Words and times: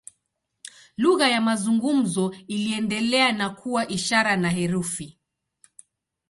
Lugha 0.97 1.29
ya 1.29 1.41
mazungumzo 1.41 2.35
iliendelea 2.47 3.31
na 3.31 3.49
kuwa 3.49 3.87
ishara 3.87 4.37
na 4.37 4.49
herufi. 4.49 5.17